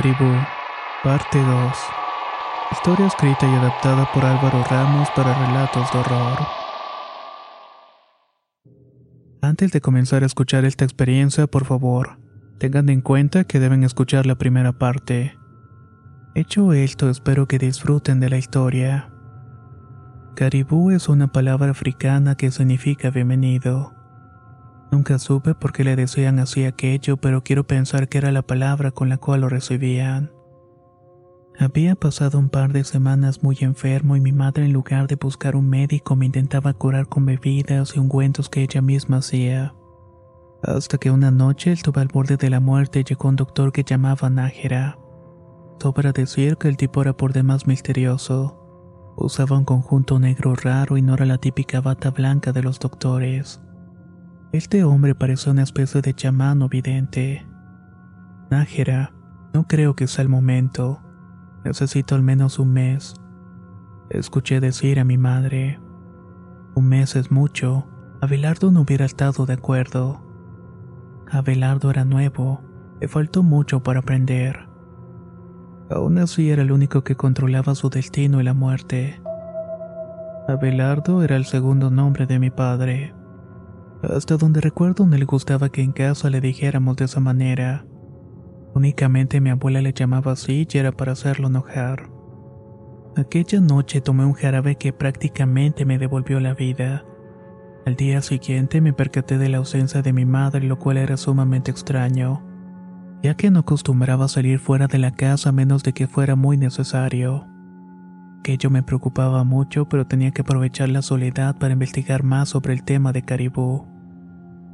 [0.00, 0.32] Caribú,
[1.02, 1.72] parte 2.
[2.70, 6.38] Historia escrita y adaptada por Álvaro Ramos para relatos de horror.
[9.42, 12.20] Antes de comenzar a escuchar esta experiencia, por favor,
[12.58, 15.36] tengan en cuenta que deben escuchar la primera parte.
[16.36, 19.10] Hecho esto, espero que disfruten de la historia.
[20.36, 23.97] Caribú es una palabra africana que significa bienvenido.
[24.90, 28.90] Nunca supe por qué le decían así aquello, pero quiero pensar que era la palabra
[28.90, 30.32] con la cual lo recibían.
[31.58, 35.56] Había pasado un par de semanas muy enfermo y mi madre en lugar de buscar
[35.56, 39.74] un médico me intentaba curar con bebidas y ungüentos que ella misma hacía.
[40.62, 43.82] Hasta que una noche estuve al borde de la muerte y llegó un doctor que
[43.82, 44.98] llamaba Nájera.
[45.80, 49.14] Sobra decir que el tipo era por demás misterioso.
[49.16, 53.60] Usaba un conjunto negro raro y no era la típica bata blanca de los doctores.
[54.50, 57.46] Este hombre parecía una especie de chamán o vidente.
[58.50, 59.12] Nájera,
[59.52, 61.02] no creo que sea el momento.
[61.64, 63.14] Necesito al menos un mes.
[64.08, 65.78] Escuché decir a mi madre.
[66.74, 67.86] Un mes es mucho.
[68.22, 70.24] Abelardo no hubiera estado de acuerdo.
[71.30, 72.62] Abelardo era nuevo.
[73.02, 74.66] Le faltó mucho para aprender.
[75.90, 79.20] Aún así era el único que controlaba su destino y la muerte.
[80.48, 83.17] Abelardo era el segundo nombre de mi padre.
[84.02, 87.84] Hasta donde recuerdo no le gustaba que en casa le dijéramos de esa manera.
[88.74, 92.08] Únicamente mi abuela le llamaba así y era para hacerlo enojar.
[93.16, 97.04] Aquella noche tomé un jarabe que prácticamente me devolvió la vida.
[97.86, 101.72] Al día siguiente me percaté de la ausencia de mi madre, lo cual era sumamente
[101.72, 102.44] extraño,
[103.22, 106.56] ya que no acostumbraba salir fuera de la casa a menos de que fuera muy
[106.56, 107.48] necesario.
[108.40, 112.82] Aquello me preocupaba mucho, pero tenía que aprovechar la soledad para investigar más sobre el
[112.82, 113.86] tema de Caribú.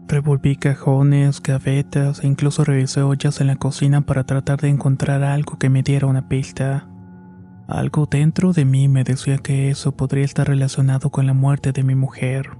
[0.07, 5.59] Revolví cajones, gavetas e incluso revisé ollas en la cocina para tratar de encontrar algo
[5.59, 6.89] que me diera una pista.
[7.67, 11.83] Algo dentro de mí me decía que eso podría estar relacionado con la muerte de
[11.83, 12.51] mi mujer.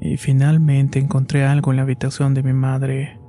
[0.00, 3.20] Y finalmente encontré algo en la habitación de mi madre.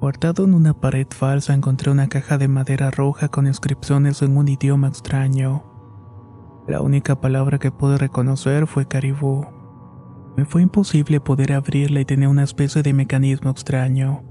[0.00, 4.48] Guardado en una pared falsa encontré una caja de madera roja con inscripciones en un
[4.48, 5.71] idioma extraño.
[6.72, 9.44] La única palabra que pude reconocer fue caribú.
[10.38, 14.22] Me fue imposible poder abrirla y tenía una especie de mecanismo extraño.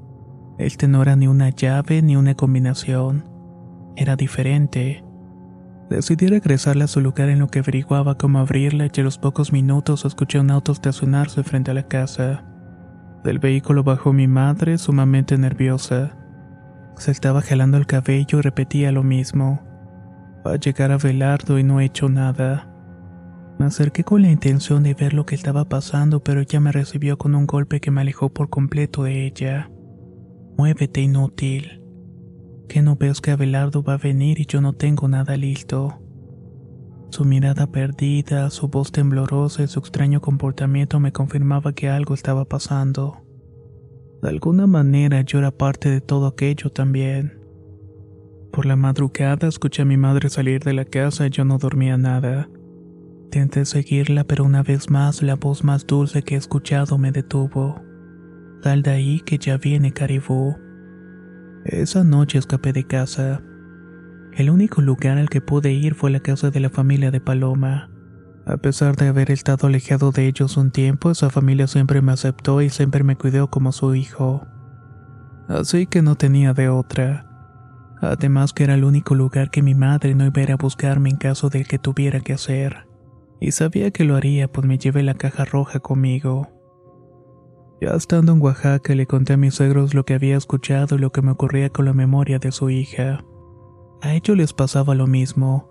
[0.58, 3.30] Este no era ni una llave ni una combinación.
[3.96, 5.04] Era diferente.
[5.92, 9.54] Decidí regresarla a su lugar en lo que averiguaba cómo abrirla y a los pocos
[9.54, 12.44] minutos escuché un auto estacionarse frente a la casa.
[13.24, 16.18] Del vehículo bajó mi madre, sumamente nerviosa.
[16.98, 19.71] Se estaba jalando el cabello y repetía lo mismo.
[20.44, 22.68] A llegar a Velardo y no he hecho nada.
[23.60, 27.18] Me acerqué con la intención de ver lo que estaba pasando, pero ella me recibió
[27.18, 29.70] con un golpe que me alejó por completo de ella.
[30.58, 31.84] Muévete, inútil.
[32.68, 36.02] ¿Que no ves que Abelardo va a venir y yo no tengo nada listo?
[37.12, 42.46] Su mirada perdida, su voz temblorosa y su extraño comportamiento me confirmaba que algo estaba
[42.46, 43.26] pasando.
[44.24, 47.41] De alguna manera yo era parte de todo aquello también.
[48.52, 51.98] Por la madrugada escuché a mi madre salir de la casa y yo no dormía
[51.98, 52.50] nada.
[53.26, 57.82] Intenté seguirla, pero una vez más la voz más dulce que he escuchado me detuvo.
[58.62, 60.58] Sal de ahí que ya viene Caribú.
[61.64, 63.42] Esa noche escapé de casa.
[64.34, 67.90] El único lugar al que pude ir fue la casa de la familia de Paloma.
[68.46, 72.62] A pesar de haber estado alejado de ellos un tiempo, esa familia siempre me aceptó
[72.62, 74.46] y siempre me cuidó como su hijo.
[75.48, 77.31] Así que no tenía de otra.
[78.02, 81.50] Además que era el único lugar que mi madre no iba a buscarme en caso
[81.50, 82.88] de que tuviera que hacer.
[83.40, 86.50] Y sabía que lo haría, pues me llevé la caja roja conmigo.
[87.80, 91.12] Ya estando en Oaxaca le conté a mis suegros lo que había escuchado y lo
[91.12, 93.24] que me ocurría con la memoria de su hija.
[94.02, 95.70] A ellos les pasaba lo mismo.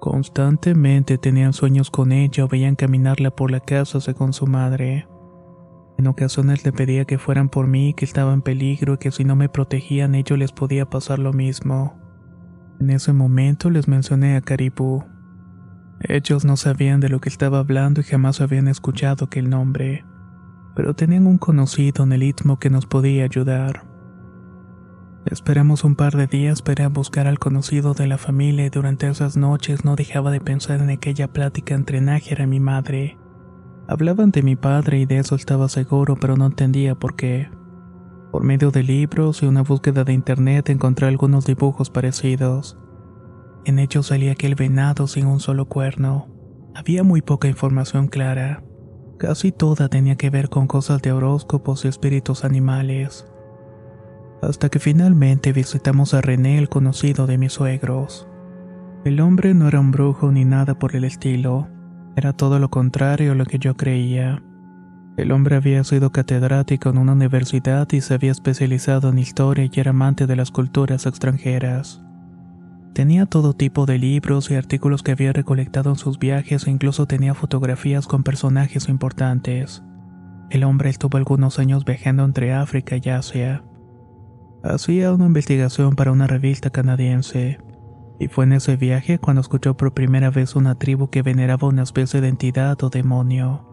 [0.00, 5.06] Constantemente tenían sueños con ella o veían caminarla por la casa según su madre.
[6.00, 9.22] En ocasiones le pedía que fueran por mí, que estaba en peligro y que si
[9.22, 12.00] no me protegían ellos les podía pasar lo mismo.
[12.80, 15.04] En ese momento les mencioné a Caribú.
[16.00, 20.06] Ellos no sabían de lo que estaba hablando y jamás habían escuchado aquel nombre,
[20.74, 23.84] pero tenían un conocido en el istmo que nos podía ayudar.
[25.26, 29.36] Esperamos un par de días para buscar al conocido de la familia y durante esas
[29.36, 33.18] noches no dejaba de pensar en aquella plática entre Nájera y mi madre.
[33.90, 37.50] Hablaban de mi padre y de eso estaba seguro, pero no entendía por qué.
[38.30, 42.78] Por medio de libros y una búsqueda de internet encontré algunos dibujos parecidos.
[43.64, 46.28] En ellos salía aquel venado sin un solo cuerno.
[46.76, 48.62] Había muy poca información clara.
[49.18, 53.26] Casi toda tenía que ver con cosas de horóscopos y espíritus animales
[54.42, 58.26] hasta que finalmente visitamos a René, el conocido de mis suegros.
[59.04, 61.68] El hombre no era un brujo ni nada por el estilo,
[62.16, 64.42] era todo lo contrario a lo que yo creía.
[65.16, 69.80] El hombre había sido catedrático en una universidad y se había especializado en historia y
[69.80, 72.02] era amante de las culturas extranjeras.
[72.94, 77.06] Tenía todo tipo de libros y artículos que había recolectado en sus viajes e incluso
[77.06, 79.82] tenía fotografías con personajes importantes.
[80.50, 83.62] El hombre estuvo algunos años viajando entre África y Asia.
[84.64, 87.58] Hacía una investigación para una revista canadiense,
[88.20, 91.82] y fue en ese viaje cuando escuchó por primera vez una tribu que veneraba una
[91.82, 93.66] especie de entidad o demonio.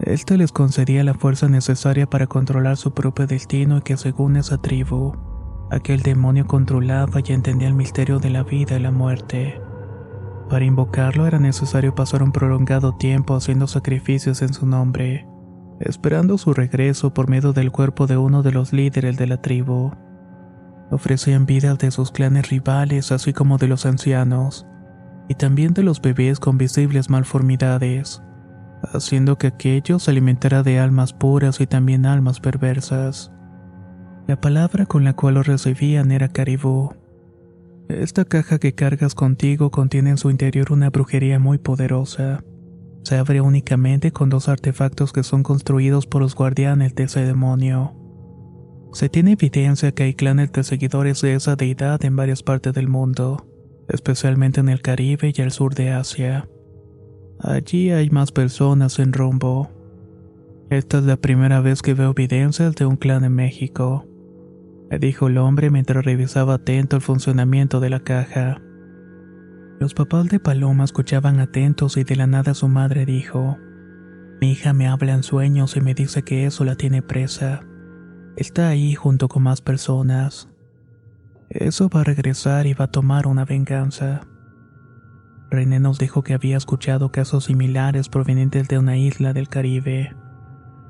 [0.00, 4.58] Este les concedía la fuerza necesaria para controlar su propio destino y que según esa
[4.58, 5.12] tribu,
[5.70, 9.60] aquel demonio controlaba y entendía el misterio de la vida y la muerte.
[10.48, 15.30] Para invocarlo era necesario pasar un prolongado tiempo haciendo sacrificios en su nombre
[15.80, 19.92] esperando su regreso por medio del cuerpo de uno de los líderes de la tribu.
[20.90, 24.66] Ofrecían vidas de sus clanes rivales, así como de los ancianos,
[25.28, 28.22] y también de los bebés con visibles malformidades,
[28.82, 33.32] haciendo que aquello se alimentara de almas puras y también almas perversas.
[34.26, 36.94] La palabra con la cual lo recibían era caribú.
[37.88, 42.42] Esta caja que cargas contigo contiene en su interior una brujería muy poderosa
[43.02, 47.94] se abre únicamente con dos artefactos que son construidos por los guardianes de ese demonio.
[48.92, 52.88] Se tiene evidencia que hay clanes de seguidores de esa deidad en varias partes del
[52.88, 53.46] mundo,
[53.88, 56.48] especialmente en el Caribe y el sur de Asia.
[57.38, 59.70] Allí hay más personas en rumbo.
[60.70, 64.06] Esta es la primera vez que veo evidencias de un clan en México,
[64.90, 68.60] me dijo el hombre mientras revisaba atento el funcionamiento de la caja.
[69.78, 73.56] Los papás de Paloma escuchaban atentos y de la nada su madre dijo,
[74.40, 77.64] Mi hija me habla en sueños y me dice que eso la tiene presa.
[78.36, 80.48] Está ahí junto con más personas.
[81.48, 84.20] Eso va a regresar y va a tomar una venganza.
[85.50, 90.14] René nos dijo que había escuchado casos similares provenientes de una isla del Caribe.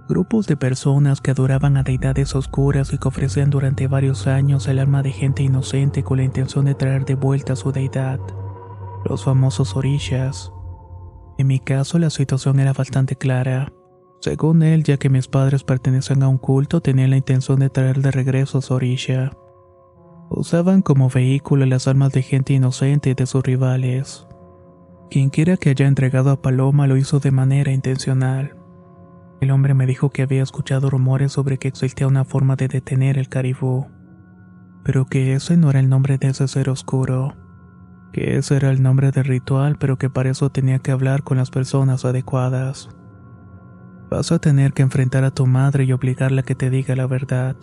[0.09, 4.79] Grupos de personas que adoraban a deidades oscuras y que ofrecían durante varios años el
[4.79, 8.21] alma de gente inocente con la intención de traer de vuelta a su deidad
[9.05, 10.53] los famosos orishas.
[11.39, 13.73] En mi caso la situación era bastante clara.
[14.21, 18.01] Según él, ya que mis padres pertenecen a un culto, tenían la intención de traer
[18.01, 19.33] de regreso a su orisha.
[20.29, 24.27] Usaban como vehículo las almas de gente inocente y de sus rivales.
[25.11, 28.57] Quien quiera que haya entregado a Paloma lo hizo de manera intencional.
[29.41, 33.17] El hombre me dijo que había escuchado rumores sobre que existía una forma de detener
[33.19, 33.87] el caribú,
[34.85, 37.35] pero que ese no era el nombre de ese ser oscuro
[38.13, 41.37] que ese era el nombre del ritual, pero que para eso tenía que hablar con
[41.37, 42.89] las personas adecuadas.
[44.11, 47.07] Vas a tener que enfrentar a tu madre y obligarla a que te diga la
[47.07, 47.57] verdad.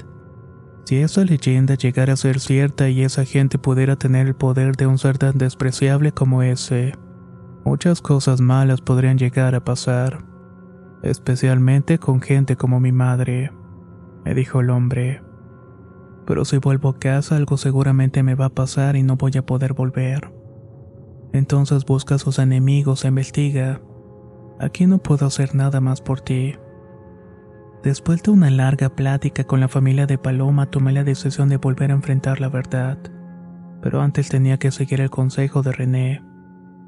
[0.85, 4.87] Si esa leyenda llegara a ser cierta y esa gente pudiera tener el poder de
[4.87, 6.93] un ser tan despreciable como ese,
[7.65, 10.23] muchas cosas malas podrían llegar a pasar,
[11.03, 13.51] especialmente con gente como mi madre,
[14.23, 15.21] me dijo el hombre.
[16.25, 19.45] Pero si vuelvo a casa algo seguramente me va a pasar y no voy a
[19.45, 20.31] poder volver.
[21.33, 23.81] Entonces busca a sus enemigos e investiga.
[24.59, 26.55] Aquí no puedo hacer nada más por ti.
[27.83, 31.91] Después de una larga plática con la familia de Paloma, tomé la decisión de volver
[31.91, 32.97] a enfrentar la verdad.
[33.81, 36.23] Pero antes tenía que seguir el consejo de René.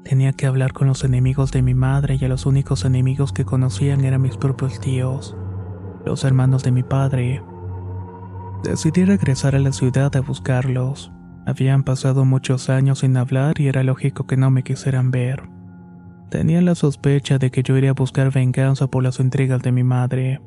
[0.04, 3.44] Tenía que hablar con los enemigos de mi madre y a los únicos enemigos que
[3.44, 5.36] conocían eran mis propios tíos,
[6.04, 7.42] los hermanos de mi padre.
[8.64, 11.12] Decidí regresar a la ciudad a buscarlos.
[11.46, 15.59] Habían pasado muchos años sin hablar y era lógico que no me quisieran ver.
[16.30, 19.82] Tenía la sospecha de que yo iría a buscar venganza por las entregas de mi
[19.82, 20.40] madre.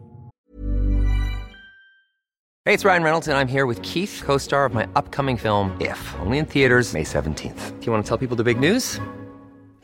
[2.65, 5.99] Hey, it's Ryan Reynolds and I'm here with Keith, co-star of my upcoming film If,
[6.21, 7.79] only in theaters May 17th.
[7.81, 9.01] Do you want to tell people the big news?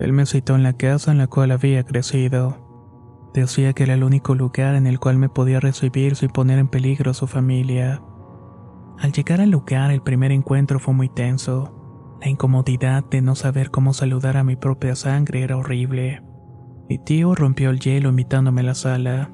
[0.00, 2.56] Él me citó en la casa en la cual había crecido.
[3.34, 6.68] Decía que era el único lugar en el cual me podía recibir sin poner en
[6.68, 8.02] peligro a su familia.
[8.98, 12.16] Al llegar al lugar el primer encuentro fue muy tenso.
[12.20, 16.22] La incomodidad de no saber cómo saludar a mi propia sangre era horrible.
[16.88, 19.30] Mi tío rompió el hielo invitándome a la sala.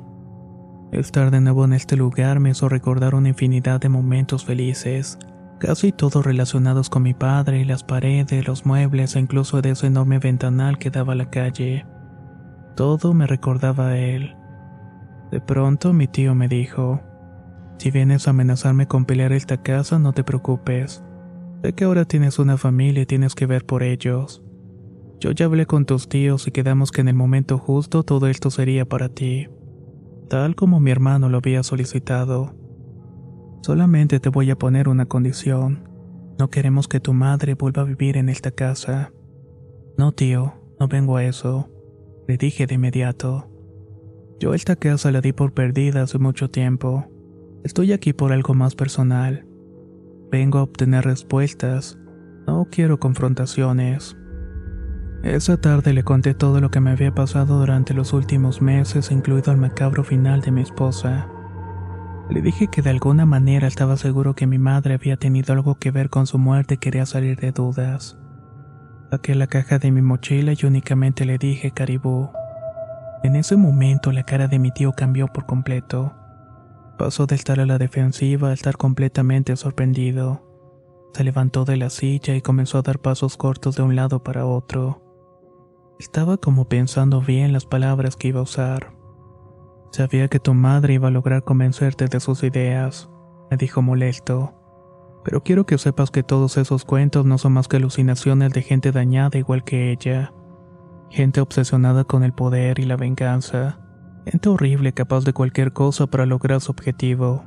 [0.92, 5.18] Estar de nuevo en este lugar me hizo recordar una infinidad de momentos felices,
[5.58, 10.18] casi todos relacionados con mi padre, las paredes, los muebles e incluso de ese enorme
[10.18, 11.86] ventanal que daba a la calle.
[12.76, 14.36] Todo me recordaba a él.
[15.30, 17.00] De pronto mi tío me dijo,
[17.78, 21.02] si vienes a amenazarme con pelear esta casa, no te preocupes.
[21.62, 24.42] Sé que ahora tienes una familia y tienes que ver por ellos.
[25.20, 28.50] Yo ya hablé con tus tíos y quedamos que en el momento justo todo esto
[28.50, 29.48] sería para ti,
[30.28, 32.54] tal como mi hermano lo había solicitado.
[33.62, 35.88] Solamente te voy a poner una condición.
[36.38, 39.12] No queremos que tu madre vuelva a vivir en esta casa.
[39.96, 41.70] No, tío, no vengo a eso,
[42.28, 43.50] le dije de inmediato.
[44.38, 47.06] Yo esta casa la di por perdida hace mucho tiempo.
[47.64, 49.46] Estoy aquí por algo más personal.
[50.30, 51.98] Vengo a obtener respuestas.
[52.46, 54.16] No quiero confrontaciones.
[55.22, 59.50] Esa tarde le conté todo lo que me había pasado durante los últimos meses, incluido
[59.52, 61.28] el macabro final de mi esposa.
[62.28, 65.92] Le dije que de alguna manera estaba seguro que mi madre había tenido algo que
[65.92, 68.18] ver con su muerte y quería salir de dudas.
[69.10, 72.30] Saqué la caja de mi mochila y únicamente le dije caribú.
[73.22, 76.14] En ese momento la cara de mi tío cambió por completo.
[76.98, 80.42] Pasó de estar a la defensiva a estar completamente sorprendido.
[81.14, 84.46] Se levantó de la silla y comenzó a dar pasos cortos de un lado para
[84.46, 85.02] otro.
[86.00, 88.95] Estaba como pensando bien las palabras que iba a usar.
[89.96, 93.08] Sabía que tu madre iba a lograr convencerte de sus ideas,
[93.50, 94.52] me dijo molesto.
[95.24, 98.92] Pero quiero que sepas que todos esos cuentos no son más que alucinaciones de gente
[98.92, 100.34] dañada igual que ella.
[101.08, 103.78] Gente obsesionada con el poder y la venganza.
[104.26, 107.46] Gente horrible capaz de cualquier cosa para lograr su objetivo.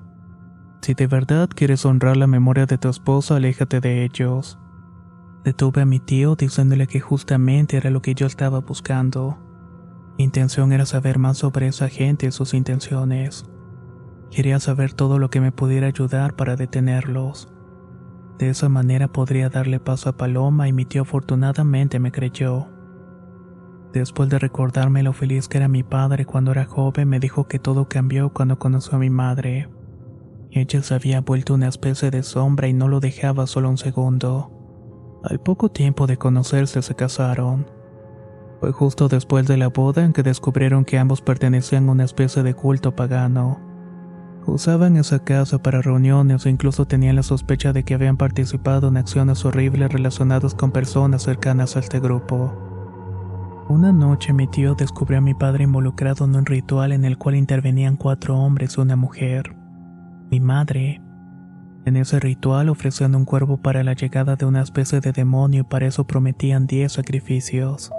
[0.82, 4.58] Si de verdad quieres honrar la memoria de tu esposa, aléjate de ellos.
[5.44, 9.38] Detuve a mi tío diciéndole que justamente era lo que yo estaba buscando.
[10.20, 13.46] Mi intención era saber más sobre esa gente y sus intenciones.
[14.30, 17.48] Quería saber todo lo que me pudiera ayudar para detenerlos.
[18.38, 22.68] De esa manera podría darle paso a Paloma y mi tío afortunadamente me creyó.
[23.94, 27.58] Después de recordarme lo feliz que era mi padre cuando era joven, me dijo que
[27.58, 29.70] todo cambió cuando conoció a mi madre.
[30.52, 34.52] Ella se había vuelto una especie de sombra y no lo dejaba solo un segundo.
[35.24, 37.79] Al poco tiempo de conocerse se casaron.
[38.60, 42.44] Fue justo después de la boda en que descubrieron que ambos pertenecían a una especie
[42.44, 43.60] de culto pagano.
[44.46, 48.98] Usaban esa casa para reuniones o incluso tenían la sospecha de que habían participado en
[48.98, 52.52] acciones horribles relacionadas con personas cercanas a este grupo.
[53.70, 57.36] Una noche mi tío descubrió a mi padre involucrado en un ritual en el cual
[57.36, 59.56] intervenían cuatro hombres y una mujer.
[60.32, 61.02] Mi madre.
[61.86, 65.64] En ese ritual ofrecían un cuervo para la llegada de una especie de demonio y
[65.64, 67.92] para eso prometían diez sacrificios.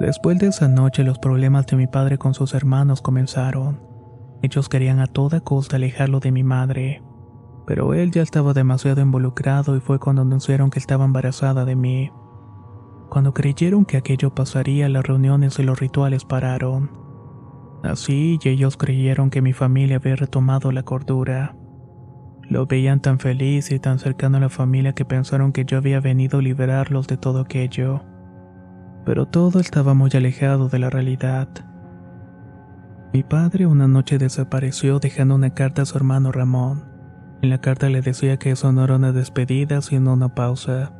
[0.00, 3.80] Después de esa noche los problemas de mi padre con sus hermanos comenzaron.
[4.42, 7.02] Ellos querían a toda costa alejarlo de mi madre,
[7.66, 12.10] pero él ya estaba demasiado involucrado y fue cuando anunciaron que estaba embarazada de mí.
[13.08, 16.90] Cuando creyeron que aquello pasaría, las reuniones y los rituales pararon.
[17.84, 21.56] Así, y ellos creyeron que mi familia había retomado la cordura.
[22.42, 26.00] Lo veían tan feliz y tan cercano a la familia que pensaron que yo había
[26.00, 28.02] venido a liberarlos de todo aquello.
[29.04, 31.48] Pero todo estaba muy alejado de la realidad.
[33.12, 36.84] Mi padre una noche desapareció dejando una carta a su hermano Ramón.
[37.42, 40.92] En la carta le decía que eso no era una despedida, sino una pausa.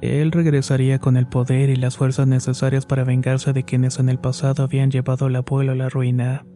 [0.00, 4.18] Él regresaría con el poder y las fuerzas necesarias para vengarse de quienes en el
[4.18, 6.46] pasado habían llevado al abuelo a la ruina.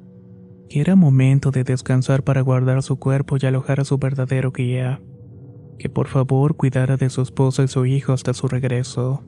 [0.68, 5.02] Que era momento de descansar para guardar su cuerpo y alojar a su verdadero guía.
[5.78, 9.24] Que por favor cuidara de su esposa y su hijo hasta su regreso.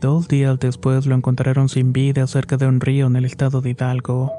[0.00, 3.70] Dos días después lo encontraron sin vida cerca de un río en el estado de
[3.70, 4.30] Hidalgo.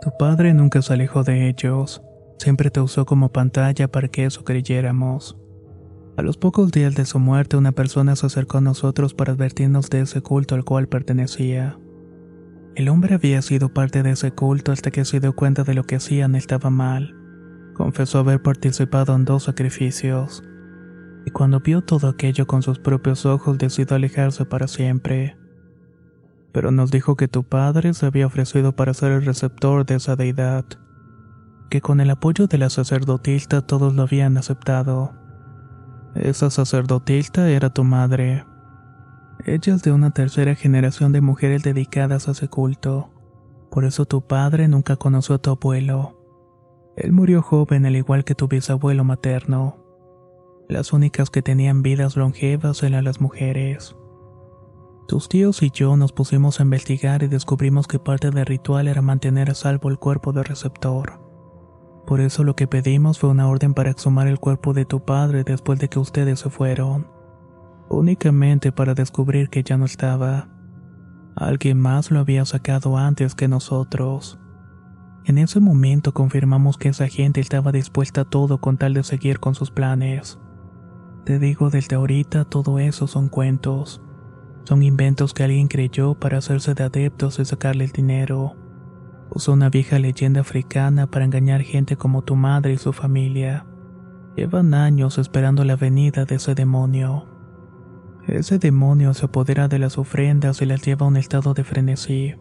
[0.00, 2.02] Tu padre nunca se alejó de ellos,
[2.38, 5.36] siempre te usó como pantalla para que eso creyéramos.
[6.16, 9.90] A los pocos días de su muerte una persona se acercó a nosotros para advertirnos
[9.90, 11.78] de ese culto al cual pertenecía.
[12.74, 15.84] El hombre había sido parte de ese culto hasta que se dio cuenta de lo
[15.84, 17.14] que hacían estaba mal.
[17.74, 20.42] Confesó haber participado en dos sacrificios
[21.26, 25.36] y cuando vio todo aquello con sus propios ojos decidió alejarse para siempre.
[26.52, 30.16] Pero nos dijo que tu padre se había ofrecido para ser el receptor de esa
[30.16, 30.64] deidad,
[31.70, 35.14] que con el apoyo de la sacerdotista todos lo habían aceptado.
[36.14, 38.44] Esa sacerdotista era tu madre.
[39.44, 43.10] Ella es de una tercera generación de mujeres dedicadas a ese culto.
[43.70, 46.20] Por eso tu padre nunca conoció a tu abuelo.
[46.96, 49.83] Él murió joven al igual que tu bisabuelo materno.
[50.68, 53.94] Las únicas que tenían vidas longevas eran las mujeres.
[55.06, 59.02] Tus tíos y yo nos pusimos a investigar y descubrimos que parte del ritual era
[59.02, 61.20] mantener a salvo el cuerpo del receptor.
[62.06, 65.44] Por eso lo que pedimos fue una orden para exhumar el cuerpo de tu padre
[65.44, 67.06] después de que ustedes se fueron.
[67.90, 70.48] Únicamente para descubrir que ya no estaba.
[71.36, 74.38] Alguien más lo había sacado antes que nosotros.
[75.26, 79.40] En ese momento confirmamos que esa gente estaba dispuesta a todo con tal de seguir
[79.40, 80.38] con sus planes.
[81.24, 84.02] Te digo desde ahorita, todo eso son cuentos.
[84.64, 88.56] Son inventos que alguien creyó para hacerse de adeptos y sacarle el dinero.
[89.30, 93.64] Usó una vieja leyenda africana para engañar gente como tu madre y su familia.
[94.36, 97.26] Llevan años esperando la venida de ese demonio.
[98.26, 102.34] Ese demonio se apodera de las ofrendas y las lleva a un estado de frenesí.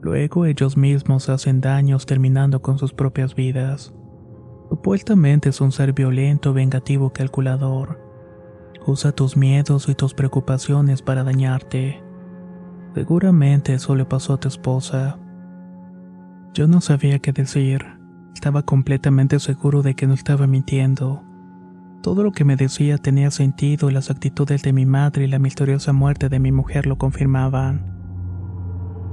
[0.00, 3.94] Luego ellos mismos hacen daños terminando con sus propias vidas.
[4.72, 8.00] Supuestamente es un ser violento, vengativo, calculador.
[8.86, 12.02] Usa tus miedos y tus preocupaciones para dañarte.
[12.94, 15.18] Seguramente eso le pasó a tu esposa.
[16.54, 17.84] Yo no sabía qué decir.
[18.32, 21.22] Estaba completamente seguro de que no estaba mintiendo.
[22.02, 25.38] Todo lo que me decía tenía sentido y las actitudes de mi madre y la
[25.38, 27.92] misteriosa muerte de mi mujer lo confirmaban.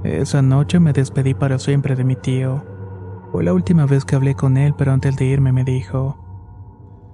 [0.06, 2.68] Esa noche me despedí para siempre de mi tío.
[3.31, 6.29] Fue la última vez que hablé con él, pero antes de irme me dijo,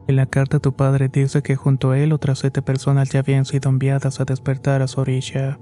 [0.07, 3.45] en la carta tu padre dice que junto a él otras siete personas ya habían
[3.45, 5.57] sido enviadas a despertar a su orilla.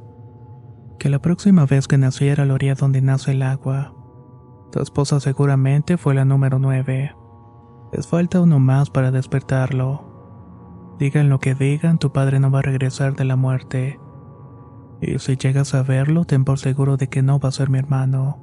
[0.99, 3.93] Que la próxima vez que naciera lo haría donde nace el agua.
[4.71, 7.15] Tu esposa seguramente fue la número nueve.
[7.93, 10.95] Les falta uno más para despertarlo.
[10.99, 13.97] Digan lo que digan, tu padre no va a regresar de la muerte.
[15.01, 17.79] Y si llegas a verlo, ten por seguro de que no va a ser mi
[17.79, 18.42] hermano.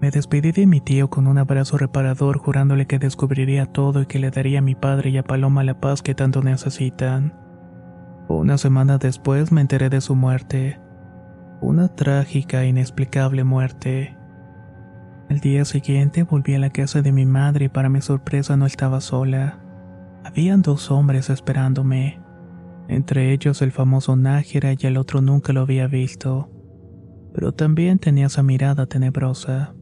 [0.00, 4.18] Me despedí de mi tío con un abrazo reparador jurándole que descubriría todo y que
[4.18, 7.32] le daría a mi padre y a Paloma la paz que tanto necesitan.
[8.28, 10.80] Una semana después me enteré de su muerte.
[11.60, 14.16] Una trágica e inexplicable muerte.
[15.28, 18.66] El día siguiente volví a la casa de mi madre y para mi sorpresa no
[18.66, 19.60] estaba sola.
[20.24, 22.20] Habían dos hombres esperándome.
[22.88, 26.50] Entre ellos el famoso Nájera y el otro nunca lo había visto.
[27.32, 29.74] Pero también tenía esa mirada tenebrosa.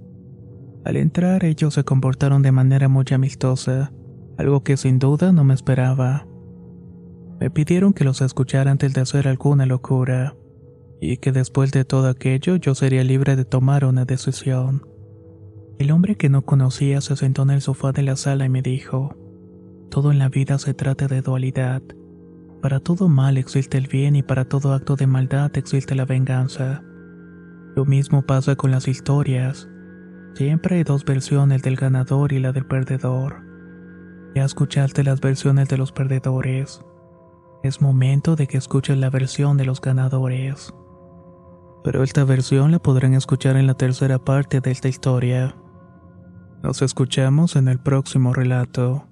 [0.84, 3.92] Al entrar ellos se comportaron de manera muy amistosa,
[4.36, 6.26] algo que sin duda no me esperaba.
[7.38, 10.36] Me pidieron que los escuchara antes de hacer alguna locura,
[11.00, 14.86] y que después de todo aquello yo sería libre de tomar una decisión.
[15.78, 18.62] El hombre que no conocía se sentó en el sofá de la sala y me
[18.62, 19.16] dijo,
[19.90, 21.82] todo en la vida se trata de dualidad.
[22.60, 26.82] Para todo mal existe el bien y para todo acto de maldad existe la venganza.
[27.74, 29.68] Lo mismo pasa con las historias.
[30.34, 33.44] Siempre hay dos versiones del ganador y la del perdedor.
[34.34, 36.82] Ya escuchaste las versiones de los perdedores.
[37.62, 40.72] Es momento de que escuches la versión de los ganadores.
[41.84, 45.54] Pero esta versión la podrán escuchar en la tercera parte de esta historia.
[46.62, 49.11] Nos escuchamos en el próximo relato.